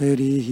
हरिः 0.00 0.46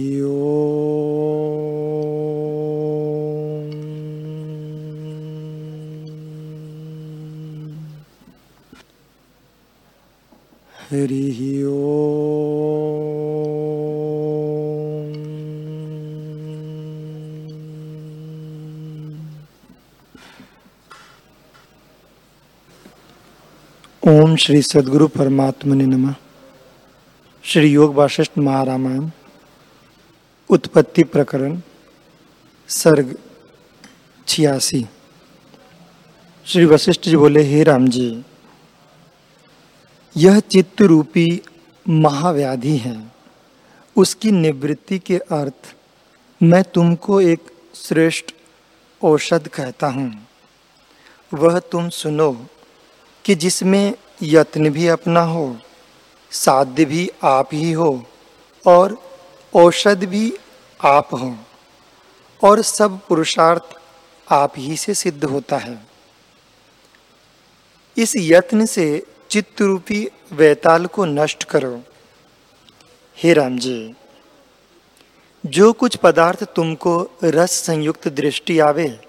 हरिः 10.91 11.39
ओम 24.07 24.35
श्री 24.35 24.61
सद्गुरु 24.61 25.07
परमात्मने 25.07 25.85
नमः। 25.85 26.15
श्री 27.43 27.71
योग 27.71 27.93
वाशिष्ठ 27.95 28.37
महारामायण। 28.37 29.09
उत्पत्ति 30.49 31.03
प्रकरण, 31.03 31.61
सर्ग 32.67 33.15
छियासी। 34.27 34.85
श्री 36.45 36.65
वशिष्ठ 36.65 37.01
जी 37.01 37.15
बोले, 37.15 37.43
हे 37.43 37.63
राम 37.63 37.87
जी, 37.87 38.23
यह 40.17 40.39
चित्त 40.39 40.81
रूपी 40.81 41.41
महाव्याधि 41.89 42.77
है। 42.77 43.11
उसकी 43.95 44.31
निवृत्ति 44.31 44.99
के 44.99 45.17
अर्थ 45.17 45.75
मैं 46.43 46.63
तुमको 46.63 47.21
एक 47.21 47.51
श्रेष्ठ 47.75 48.33
औषध 49.01 49.47
कहता 49.47 49.87
हूँ। 49.87 50.27
वह 51.33 51.59
तुम 51.59 51.89
सुनो 51.89 52.31
कि 53.25 53.35
जिसमें 53.35 53.93
यत्न 54.23 54.69
भी 54.69 54.87
अपना 54.87 55.21
हो, 55.21 55.57
साध्य 56.31 56.85
भी 56.85 57.09
आप 57.23 57.49
ही 57.53 57.71
हो 57.71 58.05
और 58.67 59.08
औषध 59.53 60.03
भी 60.03 60.33
आप 60.79 61.13
हो, 61.13 61.35
और 62.41 62.61
सब 62.61 62.99
पुरुषार्थ 63.07 63.75
आप 64.27 64.53
ही 64.57 64.77
से 64.77 64.93
सिद्ध 64.93 65.23
होता 65.23 65.57
है। 65.57 65.77
इस 67.97 68.13
यत्न 68.17 68.65
से 68.65 69.05
चित्त 69.29 69.61
रूपी 69.61 70.07
वैताल 70.31 70.85
को 70.85 71.05
नष्ट 71.05 71.43
करो। 71.43 71.81
हे 73.17 73.33
राम 73.33 73.57
जी 73.57 73.95
जो 75.43 75.71
कुछ 75.73 75.95
पदार्थ 75.95 76.43
तुमको 76.43 76.93
रस 77.23 77.51
संयुक्त 77.51 78.07
दृष्टि 78.07 78.59
आवे, 78.59 78.99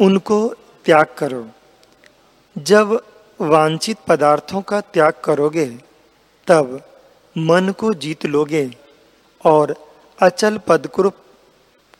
उनको 0.00 0.48
त्याग 0.84 1.06
करो। 1.18 1.46
जब 2.56 2.92
वांछित 3.40 3.98
पदार्थों 4.08 4.62
का 4.62 4.80
त्याग 4.80 5.12
करोगे, 5.24 5.66
तब 6.46 6.80
मन 7.36 7.72
को 7.78 7.94
जीत 7.94 8.26
लोगे। 8.26 8.70
और 9.44 9.74
अचल 10.18 10.58
पद 10.58 10.86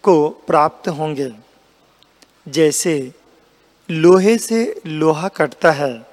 को 0.05 0.29
प्राप्त 0.47 0.89
होंगे। 0.89 1.33
जैसे 2.49 3.13
लोहे 3.91 4.39
से 4.39 4.81
लोहा 4.87 5.29
कटता 5.29 5.71
है, 5.71 6.07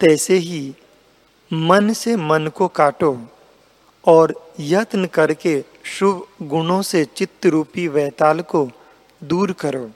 तैसे 0.00 0.36
ही 0.36 0.74
मन 1.52 1.92
से 1.92 2.16
मन 2.16 2.50
को 2.54 2.68
काटो 2.68 3.16
और 4.04 4.34
यत्न 4.60 5.06
करके 5.06 5.64
शुभ 5.84 6.26
गुणों 6.42 6.82
से 6.82 7.04
चित्त 7.04 7.46
रूपी 7.46 7.88
वैताल 7.88 8.40
को 8.40 8.68
दूर 9.24 9.52
करो। 9.52 9.90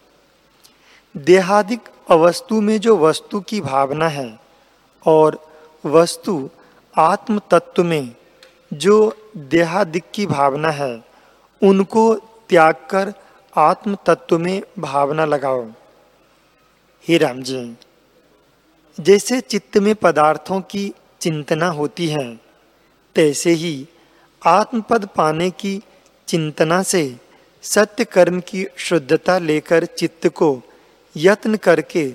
देहादिक 1.17 1.81
अवस्तु 2.11 2.61
में 2.61 2.79
जो 2.81 2.97
वस्तु 2.97 3.41
की 3.41 3.61
भावना 3.61 4.09
है 4.09 4.39
और 5.07 5.39
वस्तु 5.85 6.51
आत्म 6.99 7.41
तत्व 7.51 7.85
में 7.85 8.15
जो 8.73 8.97
देहादिक 9.39 10.05
की 10.15 10.27
भावना 10.27 10.71
है, 10.71 11.05
उनको 11.63 12.15
त्याग 12.49 12.75
कर 12.91 13.13
आत्म 13.57 13.97
तत्व 14.07 14.39
में 14.39 14.63
भावना 14.79 15.25
लगाओ। 15.25 15.65
हे 17.09 17.19
राम 17.19 17.43
जी 17.43 17.77
जैसे 18.99 19.41
चित्त 19.41 19.79
में 19.79 19.95
पदार्थों 19.95 20.61
की 20.61 20.93
चिंतना 21.21 21.67
होती 21.67 22.09
है, 22.09 22.41
तैसे 23.17 23.51
ही 23.51 23.89
आत्मपद 24.43 25.09
पाने 25.17 25.51
की 25.51 25.81
चिंतना 26.29 26.83
से 26.83 27.17
सत्य 27.63 28.05
कर्म 28.05 28.41
की 28.41 28.67
शुद्धता 28.77 29.39
लेकर 29.39 29.85
चित्त 29.85 30.29
को 30.29 30.61
यत्न 31.17 31.57
करके 31.57 32.11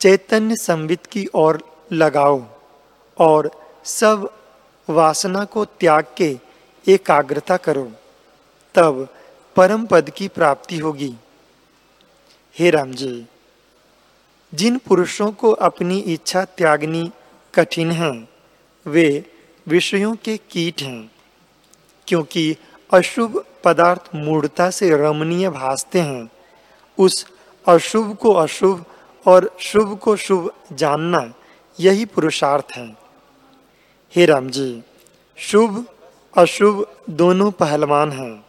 चैतन्य 0.00 0.56
संवित 0.56 1.06
की 1.06 1.26
ओर 1.34 1.62
लगाओ 1.92 2.42
और 3.18 3.50
सब 3.84 4.30
वासना 4.88 5.44
को 5.44 5.64
त्याग 5.64 6.04
के 6.16 6.51
एकाग्रता 6.86 7.56
करो, 7.56 7.92
तब 8.74 9.08
परम 9.56 9.86
पद 9.86 10.10
की 10.10 10.28
प्राप्ति 10.28 10.78
होगी। 10.78 11.14
हे 12.56 12.70
राम 12.70 12.92
जी 12.92 13.26
जिन 14.54 14.78
पुरुषों 14.78 15.30
को 15.32 15.50
अपनी 15.50 15.98
इच्छा 15.98 16.44
त्यागनी 16.44 17.10
कठिन 17.54 17.90
है, 17.90 18.28
वे 18.86 19.24
विषयों 19.66 20.14
के 20.14 20.36
कीट 20.50 20.82
हैं, 20.82 21.10
क्योंकि 22.08 22.56
अशुभ 22.92 23.44
पदार्थ 23.64 24.14
मूढ़ता 24.14 24.70
से 24.70 24.90
रमणीय 24.90 25.48
भासते 25.50 26.00
हैं। 26.00 26.28
उस 26.98 27.26
अशुभ 27.66 28.16
को 28.16 28.32
अशुभ 28.32 28.84
और 29.26 29.56
शुभ 29.60 29.98
को 29.98 30.16
शुभ 30.16 30.52
जानना 30.72 31.32
यही 31.80 32.04
पुरुषार्थ 32.04 32.72
है। 32.76 32.86
हे 34.14 34.26
राम 34.26 34.48
जी 34.50 34.82
शुभ 35.38 35.84
अशुभ 36.36 36.86
दोनों 37.10 37.50
पहलवान 37.50 38.12
हैं। 38.12 38.44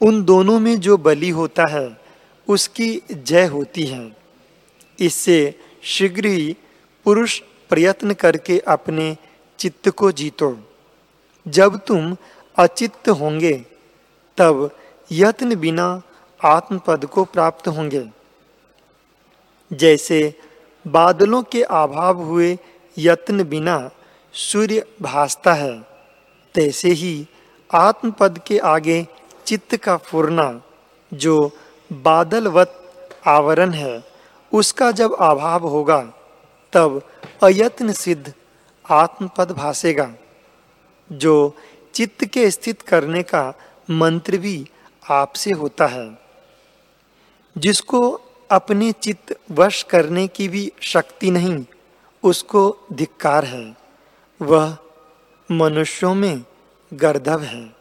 उन 0.00 0.24
दोनों 0.24 0.60
में 0.60 0.80
जो 0.80 0.96
बलि 0.96 1.28
होता 1.28 1.66
है, 1.66 2.00
उसकी 2.48 3.02
जय 3.12 3.46
होती 3.46 3.86
है। 3.86 4.16
इससे 5.00 5.60
शीघ्र 5.82 6.26
ही 6.26 6.56
पुरुष 7.04 7.42
प्रयत्न 7.68 8.14
करके 8.14 8.58
अपने 8.58 9.16
चित्त 9.58 9.88
को 9.88 10.12
जीतो। 10.12 10.58
जब 11.48 11.76
तुम 11.76 12.16
अचित्त 12.58 13.08
होंगे, 13.08 13.64
तब 14.38 14.70
यत्न 15.12 15.54
बिना 15.54 16.02
आत्मपद 16.44 17.06
को 17.06 17.24
प्राप्त 17.24 17.68
होंगे। 17.68 18.10
जैसे 19.72 20.34
बादलों 20.86 21.42
के 21.42 21.62
अभाव 21.62 22.22
हुए 22.22 22.58
यत्न 22.98 23.44
बिना 23.44 23.90
सूर्य 24.32 24.86
भासता 25.02 25.52
है 25.54 25.91
तैसे 26.54 26.88
ही 26.88 27.26
आत्मपद 27.74 28.40
के 28.46 28.58
आगे 28.58 29.06
चित्त 29.46 29.76
का 29.76 29.96
फुरना, 29.96 30.62
जो 31.14 31.50
बादलवत 31.92 32.88
आवरण 33.26 33.70
है, 33.70 34.04
उसका 34.52 34.90
जब 34.90 35.12
अभाव 35.12 35.66
होगा, 35.66 36.12
तब 36.72 37.02
अयत्न 37.42 37.92
सिद्ध 37.92 38.34
आत्मपद 38.90 39.50
भासेगा। 39.50 40.14
जो 41.12 41.56
चित्त 41.94 42.24
के 42.24 42.50
स्थित 42.50 42.82
करने 42.82 43.22
का 43.22 43.54
मंत्र 43.90 44.36
भी 44.36 44.68
आपसे 45.10 45.50
होता 45.50 45.86
है। 45.86 46.18
जिसको 47.58 48.20
अपने 48.50 48.92
चित्त 48.92 49.38
वश 49.50 49.82
करने 49.82 50.28
की 50.28 50.48
भी 50.48 50.72
शक्ति 50.80 51.30
नहीं, 51.30 51.64
उसको 52.22 52.76
धिक्कार 52.92 53.44
है। 53.44 53.76
वह 54.42 54.76
मनुष्यों 55.52 56.14
में 56.14 56.44
गर्धव 56.94 57.42
है। 57.42 57.76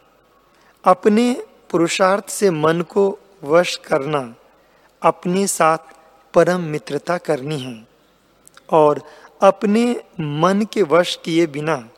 अपने 0.86 1.44
पुरुषार्थ 1.70 2.30
से 2.30 2.52
मन 2.52 2.82
को 2.82 3.20
वश 3.44 3.76
करना 3.76 4.36
अपने 5.02 5.48
साथ 5.48 5.78
परम 6.34 6.62
मित्रता 6.62 7.18
करनी 7.18 7.60
है 7.60 7.88
और 8.70 9.02
अपने 9.42 10.04
मन 10.20 10.66
के 10.74 10.84
वश 10.84 11.20
किए 11.26 11.48
बिना 11.48 11.90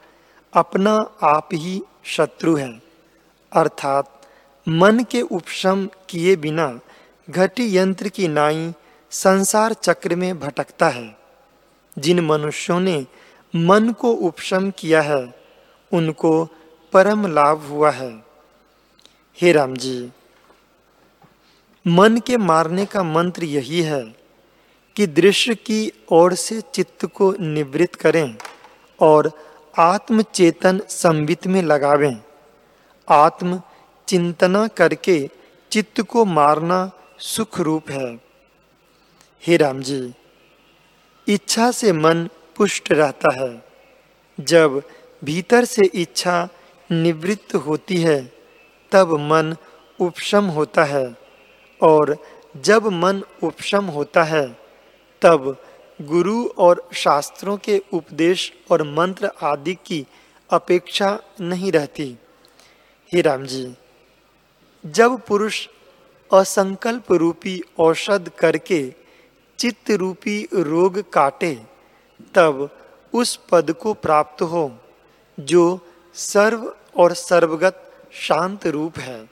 अपना 0.54 1.12
आप 1.24 1.50
ही 1.54 1.82
शत्रु 2.04 2.56
है। 2.56 2.82
अर्थात 3.52 4.22
मन 4.70 5.00
के 5.12 5.22
उपशम 5.22 5.90
किए 6.10 6.36
बिना 6.36 6.80
घटी 7.30 7.78
यंत्र 7.78 8.10
की 8.10 8.28
नाई 8.28 8.74
संसार 9.12 9.74
चक्र 9.74 10.16
में 10.16 10.40
भटकता 10.40 10.90
है। 10.90 11.18
जिन 12.00 12.20
मनुष्यों 12.20 12.80
ने 12.80 13.06
मन 13.56 13.90
को 13.90 14.12
उपशम 14.12 14.72
किया 14.72 15.02
है 15.02 15.43
उनको 15.94 16.46
परम 16.94 17.28
लाभ 17.28 17.62
हुआ 17.62 17.92
है। 17.92 18.12
हे 19.42 19.52
राम 19.52 19.76
जी 19.76 20.12
मन 21.88 22.18
के 22.18 22.38
मारने 22.38 22.86
का 22.86 23.04
मंत्र 23.04 23.44
यही 23.44 23.82
है 23.82 24.04
कि 24.96 25.08
दृश्य 25.08 25.56
की 25.56 25.92
ओर 26.12 26.34
से 26.34 26.62
चित्त 26.62 27.06
को 27.06 27.32
निवृत्त 27.40 27.96
करें 27.96 28.36
और 29.02 29.32
आत्म 29.80 30.22
चेतन 30.22 30.82
संवित 30.90 31.48
में 31.48 31.62
लगावें। 31.64 32.22
आत्म 33.10 33.62
चिंतना 34.08 34.68
करके 34.68 35.30
चित्त 35.72 36.02
को 36.02 36.26
मारना 36.26 36.92
सुख 37.20 37.60
रूप 37.60 37.90
है। 37.90 38.16
हे 39.48 39.58
राम 39.58 39.82
जी 39.82 40.14
इच्छा 41.28 41.72
से 41.72 41.92
मन 41.94 42.30
पुष्ट 42.56 42.92
रहता 42.92 43.34
है। 43.34 43.66
जब 44.40 44.82
भीतर 45.24 45.66
से 45.66 45.82
इच्छा 45.86 46.50
निवृत्त 46.92 47.56
होती 47.56 47.98
है, 47.98 48.34
तब 48.92 49.14
मन 49.14 49.56
उपशम 50.00 50.46
होता 50.46 50.84
है। 50.84 51.16
और 51.82 52.18
जब 52.58 52.88
मन 52.88 53.24
उपशम 53.44 53.86
होता 53.86 54.24
है, 54.24 54.60
तब 55.22 55.64
गुरु 56.02 56.48
और 56.48 56.90
शास्त्रों 56.94 57.58
के 57.58 57.82
उपदेश 57.94 58.54
और 58.72 58.84
मंत्र 58.84 59.32
आदि 59.42 59.78
की 59.86 60.06
अपेक्षा 60.50 61.20
नहीं 61.42 61.72
रहती। 61.72 62.18
हे 63.14 63.22
राम 63.22 63.46
जी 63.46 63.76
जब 64.86 65.22
पुरुष 65.26 65.68
असंकल्प 66.34 67.12
रूपी 67.12 67.62
औषध 67.80 68.32
करके 68.40 68.94
चित्त 69.60 69.92
रूपी 69.92 70.48
रोग 70.54 71.12
काटे, 71.12 71.62
तब 72.36 72.70
उस 73.14 73.40
पद 73.52 73.72
को 73.72 73.94
प्राप्त 73.94 74.42
हो। 74.42 74.80
जो 75.40 75.80
सर्व 76.14 76.76
और 76.96 77.14
सर्वगत 77.14 78.08
शांत 78.12 78.68
रूप 78.68 78.98
है। 79.00 79.30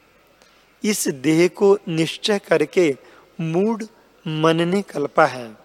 इस 0.83 1.07
देह 1.07 1.48
को 1.48 1.77
निश्चय 1.88 2.39
करके 2.39 2.98
मूड 3.42 3.83
मन 4.27 4.68
ने 4.68 4.81
कल्पा 4.81 5.25
है। 5.25 5.57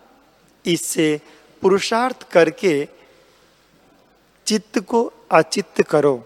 इससे 0.66 1.20
पुरुषार्थ 1.62 2.30
करके 2.30 2.88
चित्त 4.46 4.78
को 4.78 5.12
अचित्त 5.30 5.82
करो। 5.82 6.24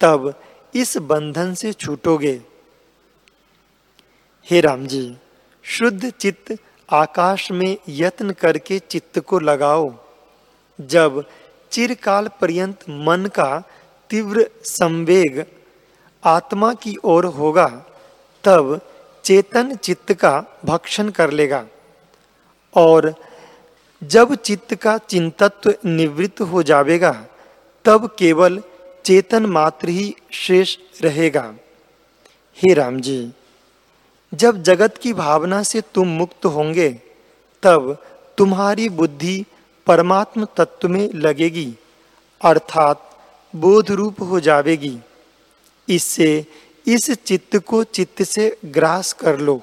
तब 0.00 0.42
इस 0.74 0.96
बंधन 0.96 1.54
से 1.54 1.72
छूटोगे। 1.72 2.42
हे 4.50 4.60
राम 4.60 4.86
जी 4.86 5.16
शुद्ध 5.62 6.10
चित्त 6.10 6.56
आकाश 6.92 7.50
में 7.50 7.76
यत्न 7.88 8.30
करके 8.30 8.78
चित्त 8.78 9.18
को 9.18 9.38
लगाओ। 9.38 9.94
जब 10.80 11.24
चिरकाल 11.74 12.28
पर्यंत 12.40 12.80
मन 12.90 13.26
का 13.26 13.62
तीव्र 14.10 14.50
संवेग 14.64 15.44
आत्मा 16.24 16.72
की 16.74 16.96
ओर 17.04 17.24
होगा, 17.24 17.66
तब 18.44 18.80
चेतन 19.24 19.74
चित्त 19.76 20.12
का 20.12 20.32
भक्षण 20.64 21.08
कर 21.08 21.30
लेगा। 21.30 21.64
और 22.76 23.14
जब 24.02 24.34
चित्त 24.34 24.74
का 24.74 24.98
चिंतत्व 24.98 25.74
निवृत्त 25.84 26.40
हो 26.40 26.62
जाएगा 26.62 27.12
तब 27.84 28.06
केवल 28.18 28.62
चेतन 29.04 29.46
मात्र 29.46 29.88
ही 29.88 30.14
शेष 30.30 30.76
रहेगा। 31.02 31.54
हे 32.58 32.74
राम 32.74 33.00
जी, 33.00 33.32
जब 34.34 34.62
जगत 34.62 34.98
की 34.98 35.12
भावना 35.12 35.62
से 35.62 35.80
तुम 35.94 36.08
मुक्त 36.08 36.44
होंगे, 36.44 36.88
तब 37.62 38.04
तुम्हारी 38.38 38.88
बुद्धि 38.88 39.44
परमात्म 39.86 40.46
तत्व 40.56 40.88
में 40.88 41.08
लगेगी, 41.14 41.74
अर्थात 42.40 43.10
बोध 43.54 43.90
रूप 43.90 44.20
हो 44.22 44.40
जाएगी 44.40 44.98
इससे 45.88 46.46
इस 46.86 47.10
चित्त 47.16 47.56
को 47.58 47.82
चित्त 47.84 48.22
से 48.22 48.56
ग्रास 48.64 49.12
कर 49.12 49.38
लो। 49.38 49.60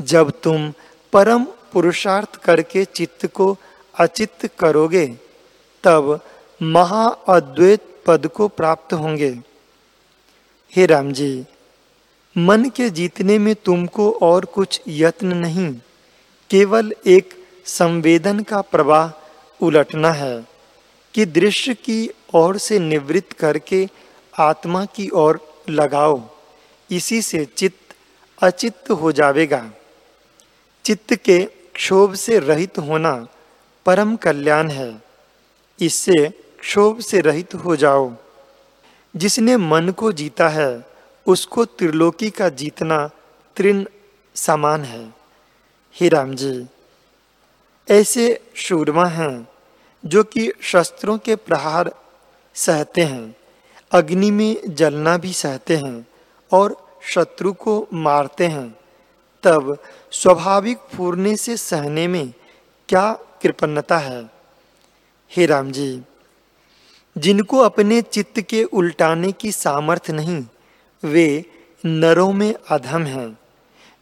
जब 0.00 0.30
तुम 0.42 0.72
परम 1.12 1.44
पुरुषार्थ 1.72 2.36
करके 2.36 2.84
चित्त 2.84 3.26
को 3.26 3.56
अचित 3.94 4.50
करोगे, 4.58 5.06
तब 5.84 6.20
महाअद्वैत 6.60 7.86
पद 8.06 8.26
को 8.26 8.48
प्राप्त 8.48 8.92
होंगे। 8.92 9.30
हे 10.72 10.86
राम 10.86 11.12
जी, 11.12 11.44
मन 12.36 12.68
के 12.76 12.88
जीतने 12.90 13.38
में 13.38 13.54
तुमको 13.54 14.10
और 14.22 14.44
कुछ 14.44 14.80
यत्न 14.88 15.36
नहीं, 15.36 15.72
केवल 16.50 16.92
एक 17.06 17.34
संवेदन 17.64 18.40
का 18.40 18.60
प्रवाह 18.60 19.12
उलटना 19.64 20.10
है 20.10 20.46
कि 21.14 21.24
दृश्य 21.24 21.74
की 21.74 22.10
ओर 22.34 22.58
से 22.58 22.78
निवृत्त 22.78 23.32
करके 23.32 23.88
आत्मा 24.38 24.84
की 24.84 25.08
ओर 25.08 25.62
लगाओ, 25.70 26.30
इसी 26.90 27.22
से 27.22 27.44
चित्त 27.44 27.94
अचित्त 28.42 28.90
हो 28.90 29.12
जाएगा 29.12 29.70
चित्त 30.84 31.14
के 31.14 31.44
क्षोभ 31.74 32.14
से 32.14 32.38
रहित 32.38 32.78
होना 32.78 33.26
परम 33.86 34.16
कल्याण 34.16 34.70
है। 34.70 35.02
इससे 35.80 36.28
क्षोभ 36.60 37.00
से 37.00 37.20
रहित 37.20 37.54
हो 37.54 37.76
जाओ। 37.76 38.12
जिसने 39.16 39.56
मन 39.56 39.88
को 39.88 40.12
जीता 40.12 40.48
है, 40.48 40.86
उसको 41.26 41.64
त्रिलोकी 41.64 42.30
का 42.30 42.48
जीतना 42.48 43.10
तृण 43.56 43.84
समान 44.34 44.84
है। 44.84 45.14
हे 46.00 46.08
राम 46.08 46.34
जी। 46.34 46.66
ऐसे 47.90 48.40
शूरमा 48.54 49.06
हैं, 49.06 49.48
जो 50.06 50.24
कि 50.24 50.52
शस्त्रों 50.60 51.18
के 51.18 51.36
प्रहार 51.36 51.94
सहते 52.54 53.02
हैं, 53.02 53.36
अग्नि 53.92 54.30
में 54.30 54.74
जलना 54.74 55.16
भी 55.16 55.32
सहते 55.32 55.76
हैं 55.76 56.06
और 56.52 56.98
शत्रु 57.02 57.52
को 57.52 57.88
मारते 57.92 58.46
हैं। 58.46 58.78
तब 59.42 59.78
स्वाभाविक 60.10 60.78
फूरने 60.78 61.36
से 61.36 61.56
सहने 61.56 62.08
में 62.08 62.34
क्या 62.88 63.12
कृपन्नता 63.12 63.98
है? 63.98 64.30
हे 65.36 65.46
राम 65.46 65.72
जी, 65.72 66.02
जिनको 67.18 67.58
अपने 67.58 68.02
चित्त 68.02 68.40
के 68.40 68.64
उल्टाने 68.64 69.32
की 69.32 69.52
सामर्थ्य 69.52 70.12
नहीं, 70.12 70.46
वे 71.04 71.44
नरों 71.86 72.32
में 72.32 72.54
अधम 72.68 73.02
हैं। 73.02 73.38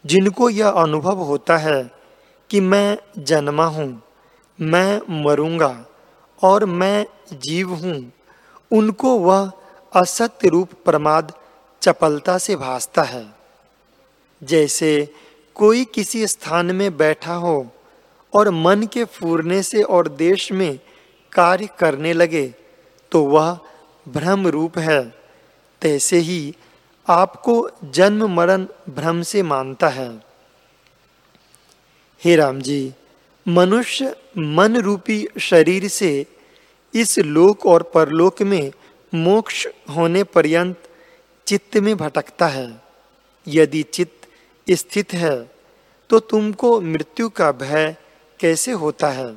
जिनको 0.06 0.50
यह 0.50 0.68
अनुभव 0.68 1.16
होता 1.16 1.56
है 1.56 2.01
कि 2.52 2.60
मैं 2.60 2.98
जन्मा 3.18 3.64
हूँ, 3.64 4.02
मैं 4.58 5.22
मरूँगा 5.24 5.86
और 6.40 6.64
मैं 6.64 7.06
जीव 7.32 7.72
हूँ। 7.74 8.12
उनको 8.70 9.18
वह 9.18 9.50
असत्य 9.92 10.48
रूप 10.48 10.72
प्रमाद 10.84 11.32
चपलता 11.82 12.36
से 12.38 12.56
भासता 12.56 13.02
है। 13.02 13.24
जैसे 14.42 15.08
कोई 15.56 15.84
किसी 15.84 16.26
स्थान 16.26 16.74
में 16.76 16.96
बैठा 16.96 17.34
हो 17.34 17.66
और 18.32 18.50
मन 18.50 18.82
के 18.92 19.04
फूरने 19.04 19.62
से 19.62 19.82
और 19.82 20.08
देश 20.08 20.50
में 20.52 20.78
कार्य 21.32 21.68
करने 21.78 22.12
लगे 22.12 22.46
तो 23.12 23.24
वह 23.24 23.58
भ्रम 24.06 24.46
रूप 24.46 24.78
है। 24.78 25.02
तैसे 25.82 26.18
ही 26.18 26.54
आपको 27.06 27.54
जन्म 27.84 28.28
मरण 28.30 28.66
भ्रम 28.90 29.22
से 29.22 29.42
मानता 29.42 29.88
है। 29.88 30.31
हे 32.24 32.34
राम 32.36 32.60
जी, 32.60 32.92
मनुष्य 33.46 34.16
मन 34.38 34.76
रूपी 34.76 35.26
शरीर 35.40 35.86
से 35.88 36.26
इस 36.94 37.18
लोक 37.18 37.64
और 37.66 37.82
परलोक 37.82 38.42
में 38.42 38.72
मोक्ष 39.12 39.66
होने 39.90 40.22
पर्यंत 40.24 40.82
चित्त 41.46 41.76
में 41.76 41.96
भटकता 41.96 42.46
है। 42.46 42.80
यदि 43.46 43.82
चित्त 43.82 44.28
स्थित 44.70 45.12
है 45.12 45.50
तो 46.10 46.18
तुमको 46.18 46.80
मृत्यु 46.80 47.28
का 47.28 47.50
भय 47.52 47.96
कैसे 48.40 48.72
होता 48.72 49.08
है? 49.08 49.34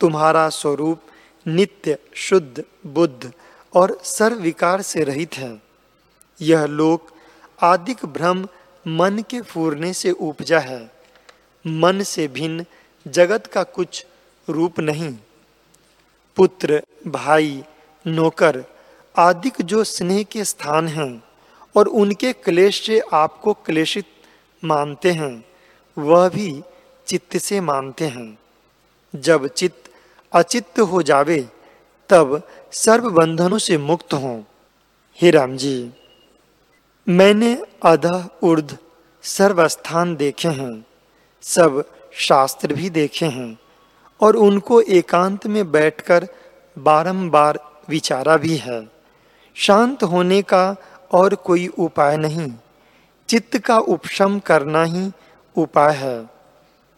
तुम्हारा 0.00 0.48
स्वरूप 0.48 1.00
नित्य, 1.46 1.96
शुद्ध, 2.14 2.64
बुद्ध 2.86 3.32
और 3.74 3.98
सर्वविकार 4.04 4.82
से 4.82 5.04
रहित 5.04 5.34
है। 5.34 5.62
यह 6.40 6.64
लोक 6.64 7.10
आदिक 7.62 8.04
भ्रम 8.06 8.46
मन 8.88 9.24
के 9.30 9.40
फूरने 9.40 9.92
से 9.92 10.10
उपजा 10.10 10.58
है। 10.58 10.95
मन 11.66 12.02
से 12.02 12.28
भिन्न 12.28 12.64
जगत 13.08 13.46
का 13.46 13.62
कुछ 13.62 14.06
रूप 14.48 14.80
नहीं। 14.80 15.18
पुत्र, 16.36 16.82
भाई, 17.06 17.64
नौकर 18.06 18.64
आदिक 19.18 19.54
जो 19.62 19.84
स्नेह 19.84 20.22
के 20.22 20.44
स्थान 20.44 20.88
हैं 20.88 21.22
और 21.76 21.86
उनके 21.86 22.32
क्लेश 22.32 22.86
से 22.86 23.00
आपको 23.12 23.52
क्लेशित 23.52 24.04
मानते 24.64 25.10
हैं, 25.10 25.44
वह 25.98 26.28
भी 26.28 26.62
चित्त 27.06 27.36
से 27.36 27.60
मानते 27.60 28.04
हैं। 28.04 28.38
जब 29.16 29.46
चित्त 29.46 29.90
अचित्त 30.32 30.80
हो 30.80 31.02
जावे, 31.02 31.48
तब 32.08 32.48
सर्व 32.72 33.10
बंधनों 33.10 33.58
से 33.58 33.78
मुक्त 33.78 34.14
हो। 34.14 34.44
हे 35.22 35.30
राम 35.30 35.56
जी, 35.56 35.90
मैंने 37.08 37.62
अध 37.82 38.28
उर्ध 38.42 38.78
सर्वस्थान 39.22 40.16
देखे 40.16 40.48
हैं। 40.48 40.86
सब 41.46 41.82
शास्त्र 42.12 42.74
भी 42.74 42.90
देखे 42.90 43.26
हैं 43.26 43.58
और 44.20 44.36
उनको 44.36 44.80
एकांत 44.80 45.46
में 45.46 45.70
बैठकर 45.72 46.26
बारंबार 46.76 47.58
विचारा 47.88 48.36
भी 48.36 48.56
है। 48.56 48.80
शांत 49.56 50.02
होने 50.02 50.40
का 50.42 50.76
और 51.12 51.34
कोई 51.34 51.66
उपाय 51.66 52.16
नहीं, 52.16 52.52
चित्त 53.28 53.58
का 53.58 53.78
उपशम 53.78 54.38
करना 54.38 54.82
ही 54.84 55.10
उपाय 55.56 55.94
है। 55.94 56.28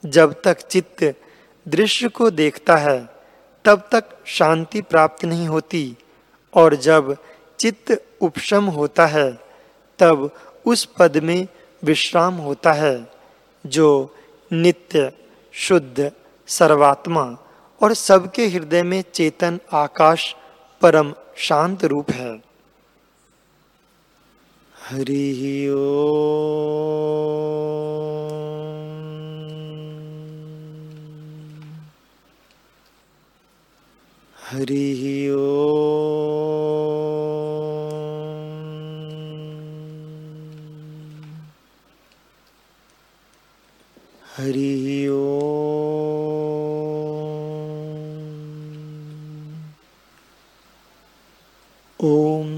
जब 0.05 0.35
तक 0.45 0.61
चित्त 0.61 1.05
दृश्य 1.67 2.09
को 2.09 2.31
देखता 2.31 2.77
है, 2.77 2.99
तब 3.65 3.89
तक 3.93 4.05
शांति 4.27 4.81
प्राप्त 4.83 5.25
नहीं 5.25 5.49
होती 5.49 5.97
और 6.53 6.75
जब 6.75 7.17
चित्त 7.59 8.03
उपशम 8.21 8.65
होता 8.65 9.07
है, 9.07 9.31
तब 9.99 10.31
उस 10.67 10.85
पद 10.99 11.17
में 11.17 11.47
विश्राम 11.83 12.35
होता 12.35 12.73
है, 12.73 13.11
जो 13.67 14.15
नित्य, 14.53 15.13
शुद्ध, 15.53 16.13
सर्वात्मा 16.47 17.37
और 17.83 17.95
सबके 17.95 18.47
हृदय 18.47 18.83
में 18.83 19.05
चेतन, 19.15 19.61
आकाश, 19.73 20.37
परम, 20.81 21.15
शांत 21.37 21.85
रूप 21.85 22.11
है। 22.11 22.43
हरिः 24.89 25.73
हरिः 34.45 35.35
ओ 35.37 36.38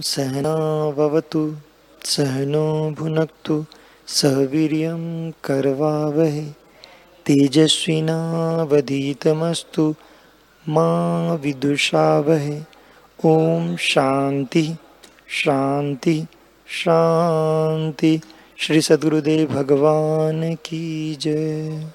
सहनावतु 0.00 1.56
सहनो 2.04 2.90
भुनक्तु 2.90 3.64
वीर्यं 4.24 5.30
करवावहै। 5.30 6.52
तेजस्विनावधीतमस्तु 7.26 9.94
मा 10.68 11.34
विदुषावहै। 11.34 12.62
ॐ 13.26 13.76
शांति 13.76 14.76
शांति 15.28 16.26
शांति 16.66 18.20
श्री 18.58 18.80
सद्गुरुदेव 18.80 19.48
भगवान 19.48 20.54
की 20.54 21.16
जय। 21.20 21.86